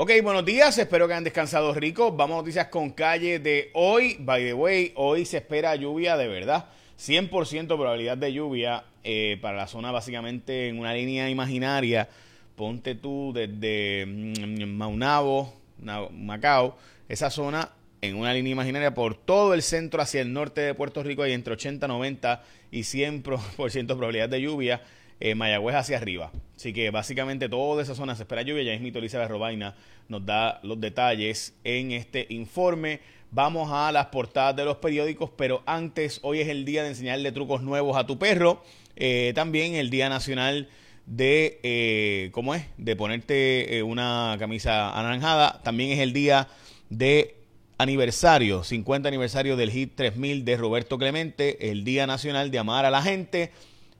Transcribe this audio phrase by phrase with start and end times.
[0.00, 2.12] Ok, buenos días, espero que hayan descansado rico.
[2.12, 4.16] Vamos a noticias con calle de hoy.
[4.20, 6.66] By the way, hoy se espera lluvia de verdad.
[7.00, 12.08] 100% probabilidad de lluvia eh, para la zona básicamente en una línea imaginaria.
[12.54, 15.52] Ponte tú desde mm, Maunabo,
[16.12, 20.74] Macao, esa zona en una línea imaginaria por todo el centro hacia el norte de
[20.74, 24.80] Puerto Rico hay entre 80, 90 y 100% probabilidad de lluvia.
[25.20, 26.30] Eh, Mayagüez hacia arriba.
[26.56, 28.62] Así que básicamente toda esa zona se espera lluvia.
[28.62, 29.74] Ya es mi Elizabeth Robaina
[30.08, 33.00] nos da los detalles en este informe.
[33.30, 37.30] Vamos a las portadas de los periódicos, pero antes, hoy es el día de enseñarle
[37.32, 38.62] trucos nuevos a tu perro.
[38.96, 40.68] Eh, también el Día Nacional
[41.04, 42.64] de, eh, ¿cómo es?
[42.78, 45.60] De ponerte una camisa anaranjada.
[45.62, 46.48] También es el día
[46.88, 47.34] de
[47.76, 52.90] aniversario, 50 aniversario del Hit 3000 de Roberto Clemente, el Día Nacional de Amar a
[52.90, 53.52] la Gente.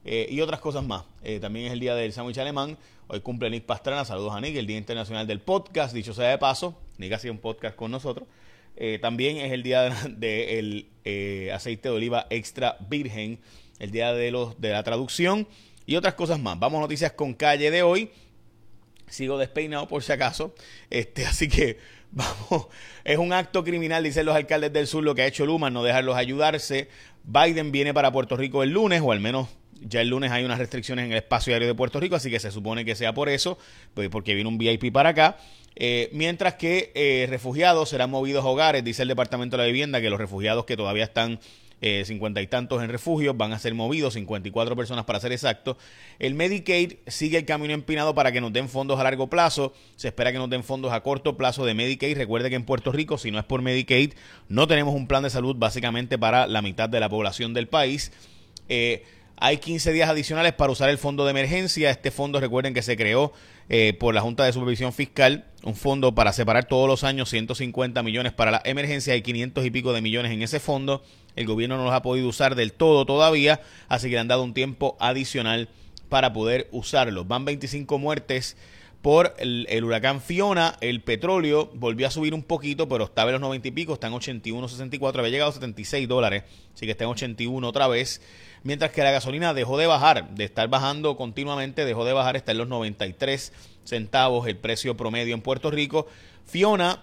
[0.05, 1.05] Eh, y otras cosas más.
[1.23, 2.77] Eh, también es el día del sándwich alemán.
[3.09, 4.05] Hoy cumple Nick Pastrana.
[4.05, 5.95] Saludos a Nick, el Día Internacional del Podcast.
[5.95, 8.29] Dicho sea de paso, Nick hacía un podcast con nosotros.
[8.77, 10.87] Eh, también es el día del
[11.53, 13.41] aceite de oliva extra virgen,
[13.79, 15.47] el día de, los, de la traducción
[15.87, 16.59] y otras cosas más.
[16.59, 18.11] Vamos a noticias con calle de hoy.
[19.09, 20.55] Sigo despeinado por si acaso.
[20.91, 21.79] Este, así que
[22.13, 22.69] vamos.
[23.05, 25.83] Es un acto criminal, dicen los alcaldes del sur, lo que ha hecho Luma, no
[25.83, 26.89] dejarlos ayudarse.
[27.25, 29.49] Biden viene para Puerto Rico el lunes, o al menos
[29.83, 32.41] ya el lunes hay unas restricciones en el espacio aéreo de Puerto Rico, así que
[32.41, 33.59] se supone que sea por eso,
[33.95, 35.37] pues porque viene un VIP para acá.
[35.77, 40.01] Eh, mientras que eh, refugiados serán movidos a hogares, dice el Departamento de la Vivienda,
[40.01, 41.39] que los refugiados que todavía están
[41.81, 45.79] eh, cincuenta y tantos en refugios van a ser movidos, 54 personas para ser exacto.
[46.19, 49.73] El Medicaid sigue el camino empinado para que nos den fondos a largo plazo.
[49.95, 52.17] Se espera que nos den fondos a corto plazo de Medicaid.
[52.17, 54.15] Recuerde que en Puerto Rico, si no es por Medicaid,
[54.49, 58.11] no tenemos un plan de salud básicamente para la mitad de la población del país.
[59.41, 61.91] Hay 15 días adicionales para usar el fondo de emergencia.
[61.91, 63.33] Este fondo, recuerden que se creó
[63.69, 68.03] eh, por la Junta de Supervisión Fiscal, un fondo para separar todos los años 150
[68.03, 69.15] millones para la emergencia.
[69.15, 71.03] Hay 500 y pico de millones en ese fondo.
[71.37, 74.43] El gobierno no los ha podido usar del todo todavía, así que le han dado
[74.43, 75.69] un tiempo adicional
[76.09, 77.29] para poder usarlos.
[77.29, 78.57] Van 25 muertes
[79.03, 80.77] por el, huracán Fiona.
[80.81, 84.09] El petróleo volvió a subir un poquito, pero estaba en los 90 y pico, está
[84.09, 86.43] en 81.64, había llegado a 76 dólares,
[86.75, 88.21] así que está en 81 otra vez
[88.63, 92.53] mientras que la gasolina dejó de bajar, de estar bajando continuamente, dejó de bajar, está
[92.53, 93.53] en los 93
[93.85, 96.07] centavos el precio promedio en Puerto Rico.
[96.47, 97.03] Fiona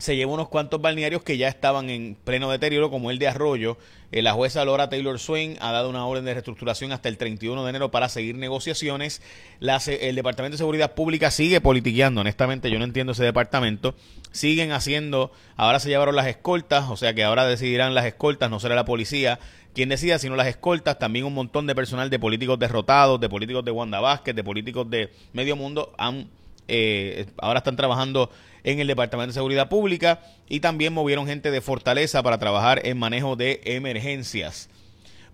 [0.00, 3.76] se llevó unos cuantos balnearios que ya estaban en pleno deterioro, como el de Arroyo.
[4.12, 7.62] Eh, la jueza Laura Taylor Swain ha dado una orden de reestructuración hasta el 31
[7.62, 9.20] de enero para seguir negociaciones.
[9.60, 13.94] el Departamento de Seguridad Pública sigue politiqueando, honestamente yo no entiendo ese departamento.
[14.32, 18.58] Siguen haciendo, ahora se llevaron las escoltas, o sea que ahora decidirán las escoltas, no
[18.58, 19.38] será la policía
[19.74, 23.64] quien decida, sino las escoltas, también un montón de personal de políticos derrotados, de políticos
[23.64, 26.28] de Wanda Vázquez, de políticos de medio mundo, han,
[26.70, 28.30] eh, ahora están trabajando
[28.64, 32.98] en el Departamento de Seguridad Pública y también movieron gente de Fortaleza para trabajar en
[32.98, 34.68] manejo de emergencias.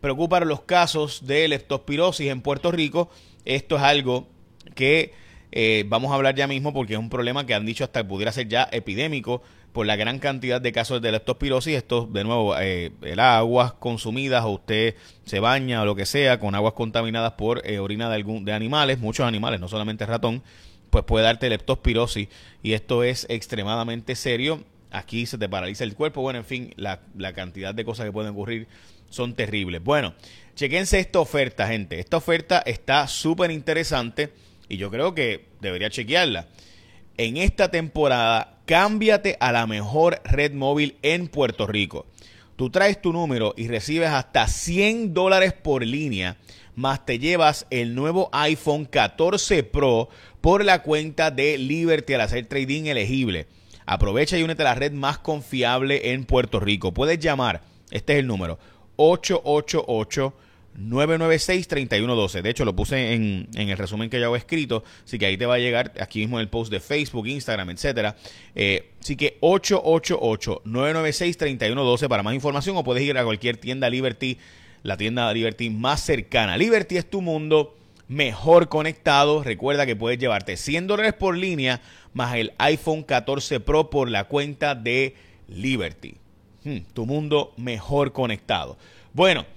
[0.00, 3.10] Preocupan los casos de leptospirosis en Puerto Rico.
[3.44, 4.28] Esto es algo
[4.74, 5.12] que
[5.52, 8.08] eh, vamos a hablar ya mismo porque es un problema que han dicho hasta que
[8.08, 9.42] pudiera ser ya epidémico
[9.72, 11.76] por la gran cantidad de casos de leptospirosis.
[11.76, 16.40] Esto, de nuevo, eh, el aguas consumidas o usted se baña o lo que sea
[16.40, 20.42] con aguas contaminadas por eh, orina de, algún, de animales, muchos animales, no solamente ratón,
[20.96, 22.28] pues puede darte leptospirosis
[22.62, 24.64] y esto es extremadamente serio.
[24.90, 26.22] Aquí se te paraliza el cuerpo.
[26.22, 28.66] Bueno, en fin, la, la cantidad de cosas que pueden ocurrir
[29.10, 29.84] son terribles.
[29.84, 30.14] Bueno,
[30.54, 32.00] chequense esta oferta, gente.
[32.00, 34.32] Esta oferta está súper interesante
[34.70, 36.48] y yo creo que debería chequearla.
[37.18, 42.06] En esta temporada cámbiate a la mejor red móvil en Puerto Rico.
[42.56, 46.38] Tú traes tu número y recibes hasta 100 dólares por línea,
[46.74, 50.08] más te llevas el nuevo iPhone 14 Pro
[50.40, 53.46] por la cuenta de Liberty al hacer trading elegible.
[53.84, 56.94] Aprovecha y únete a la red más confiable en Puerto Rico.
[56.94, 58.58] Puedes llamar, este es el número,
[58.96, 60.34] 888
[60.78, 62.42] 996-3112.
[62.42, 64.84] De hecho, lo puse en, el resumen que ya he escrito.
[65.04, 67.70] Así que ahí te va a llegar aquí mismo en el post de Facebook, Instagram,
[67.70, 68.14] etcétera.
[68.54, 74.38] Eh, así que 888-996-3112 para más información o puedes ir a cualquier tienda Liberty,
[74.82, 76.58] la tienda Liberty más cercana.
[76.58, 77.76] Liberty es tu mundo
[78.08, 79.42] mejor conectado.
[79.42, 81.80] Recuerda que puedes llevarte 100 dólares por línea
[82.12, 85.14] más el iPhone 14 Pro por la cuenta de
[85.48, 86.16] Liberty.
[86.64, 88.76] Hmm, tu mundo mejor conectado.
[89.12, 89.55] Bueno.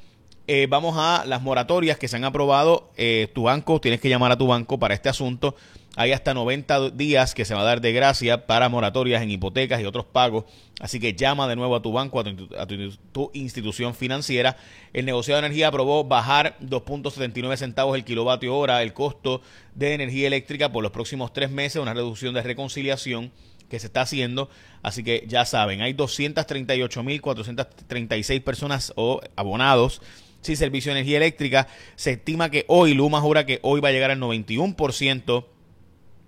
[0.51, 2.90] Eh, vamos a las moratorias que se han aprobado.
[2.98, 5.56] Eh, tu banco, tienes que llamar a tu banco para este asunto.
[5.96, 9.80] hay hasta 90 días que se va a dar de gracia para moratorias en hipotecas
[9.80, 10.46] y otros pagos.
[10.80, 12.24] Así que llama de nuevo a tu banco, a
[12.66, 14.57] tu, institución financiera.
[14.92, 19.44] El negociado de energía aprobó bajar 2.79 centavos el kilovatio hora el costo
[19.75, 23.31] de energía eléctrica por los próximos tres meses, una reducción de reconciliación
[23.69, 24.50] que se está haciendo.
[24.81, 30.01] Así que ya saben, hay 238.436 personas o abonados
[30.41, 31.68] sin servicio de energía eléctrica.
[31.95, 35.45] Se estima que hoy, Luma jura que hoy va a llegar al 91%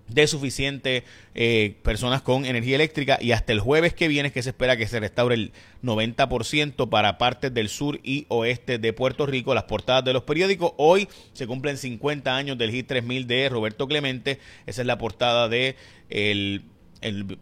[0.08, 1.04] de suficiente
[1.34, 4.76] eh, personas con energía eléctrica y hasta el jueves que viene es que se espera
[4.76, 9.54] que se restaure el 90% para partes del sur y oeste de Puerto Rico.
[9.54, 10.72] Las portadas de los periódicos.
[10.76, 14.38] Hoy se cumplen 50 años del HIT 3000 de Roberto Clemente.
[14.66, 15.76] Esa es la portada de
[16.10, 16.62] el,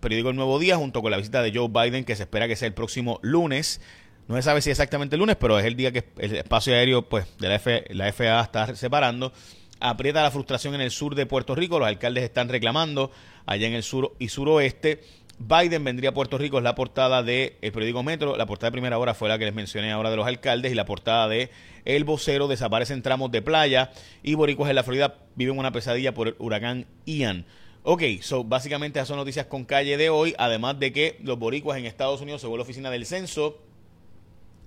[0.00, 2.56] periódico El Nuevo Día junto con la visita de Joe Biden que se espera que
[2.56, 3.80] sea el próximo lunes.
[4.28, 7.08] No se sabe si exactamente el lunes, pero es el día que el espacio aéreo
[7.08, 9.32] pues, de la, la FAA está separando
[9.80, 11.78] aprieta la frustración en el sur de Puerto Rico.
[11.78, 13.10] Los alcaldes están reclamando
[13.46, 15.00] allá en el sur y suroeste.
[15.38, 18.36] Biden vendría a Puerto Rico, es la portada del el periódico Metro.
[18.36, 20.70] La portada de primera hora fue la que les mencioné ahora de los alcaldes.
[20.70, 21.50] Y la portada de
[21.86, 23.90] El Vocero desaparecen tramos de playa.
[24.22, 27.46] Y boricuas en la Florida viven una pesadilla por el huracán Ian.
[27.82, 30.34] Ok, so básicamente esas son noticias con calle de hoy.
[30.36, 33.56] Además de que los boricuas en Estados Unidos, según la oficina del censo,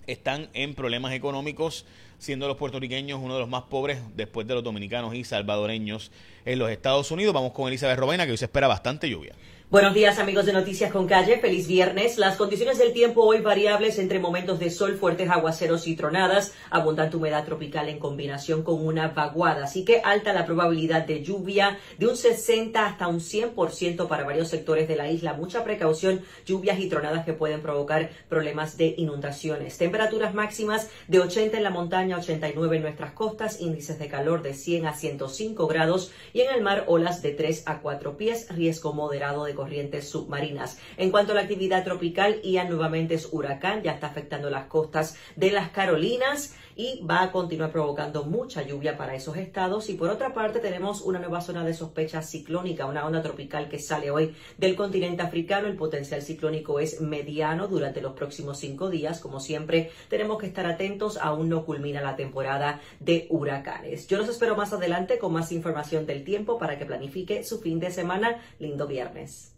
[0.08, 1.86] están en problemas económicos,
[2.24, 6.10] siendo los puertorriqueños uno de los más pobres después de los dominicanos y salvadoreños
[6.46, 7.34] en los Estados Unidos.
[7.34, 9.36] Vamos con Elizabeth Robena, que hoy se espera bastante lluvia.
[9.74, 12.20] Buenos días amigos de Noticias con Calle, feliz viernes.
[12.20, 17.18] Las condiciones del tiempo hoy variables entre momentos de sol, fuertes aguaceros y tronadas, abundante
[17.18, 22.06] humedad tropical en combinación con una vaguada, así que alta la probabilidad de lluvia de
[22.06, 25.34] un 60 hasta un 100% para varios sectores de la isla.
[25.34, 29.80] Mucha precaución, lluvias y tronadas que pueden provocar problemas de inundaciones.
[29.80, 34.54] Temperaturas máximas de 80 en la montaña, 89 en nuestras costas, índices de calor de
[34.54, 38.94] 100 a 105 grados y en el mar olas de 3 a 4 pies, riesgo
[38.94, 40.78] moderado de corrientes submarinas.
[40.98, 45.16] En cuanto a la actividad tropical, Ian nuevamente es huracán, ya está afectando las costas
[45.36, 49.90] de las Carolinas y va a continuar provocando mucha lluvia para esos estados.
[49.90, 53.80] Y por otra parte tenemos una nueva zona de sospecha ciclónica, una onda tropical que
[53.80, 55.68] sale hoy del continente africano.
[55.68, 59.20] El potencial ciclónico es mediano durante los próximos cinco días.
[59.20, 61.18] Como siempre, tenemos que estar atentos.
[61.18, 64.08] Aún no culmina la temporada de huracanes.
[64.08, 67.80] Yo los espero más adelante con más información del tiempo para que planifique su fin
[67.80, 68.42] de semana.
[68.60, 69.56] Lindo viernes.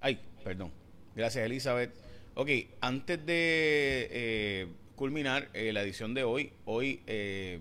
[0.00, 0.72] Ay, perdón.
[1.14, 1.92] Gracias, Elizabeth.
[2.34, 2.48] Ok,
[2.80, 7.60] antes de eh, culminar eh, la edición de hoy, hoy eh,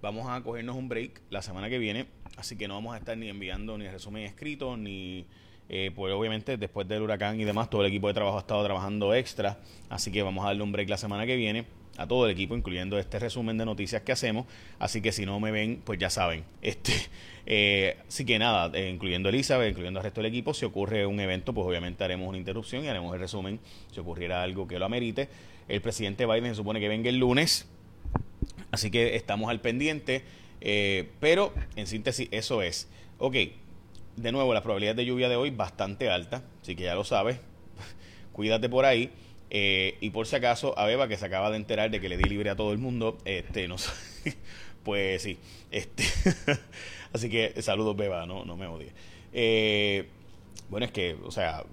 [0.00, 3.16] vamos a cogernos un break la semana que viene, así que no vamos a estar
[3.16, 5.26] ni enviando ni resumen escrito, ni
[5.94, 9.14] pues obviamente después del huracán y demás, todo el equipo de trabajo ha estado trabajando
[9.14, 9.58] extra,
[9.90, 11.66] así que vamos a darle un break la semana que viene
[11.98, 14.46] a todo el equipo, incluyendo este resumen de noticias que hacemos.
[14.78, 16.44] Así que si no me ven, pues ya saben.
[16.62, 16.92] Este,
[17.44, 21.18] eh, así que nada, eh, incluyendo Elizabeth, incluyendo al resto del equipo, si ocurre un
[21.18, 23.58] evento, pues obviamente haremos una interrupción y haremos el resumen
[23.92, 25.28] si ocurriera algo que lo amerite.
[25.68, 27.66] El presidente Biden se supone que venga el lunes,
[28.70, 30.22] así que estamos al pendiente.
[30.60, 32.88] Eh, pero en síntesis, eso es.
[33.18, 33.36] Ok,
[34.16, 37.38] de nuevo, la probabilidad de lluvia de hoy bastante alta, así que ya lo sabes.
[38.32, 39.10] Cuídate por ahí.
[39.50, 42.16] Eh, y por si acaso, a Beba, que se acaba de enterar de que le
[42.16, 43.76] di libre a todo el mundo, este, no
[44.84, 45.38] pues sí,
[45.70, 46.04] este,
[47.12, 48.92] así que saludos Beba, no, no me odie.
[49.32, 50.06] Eh,
[50.68, 51.64] bueno, es que, o sea,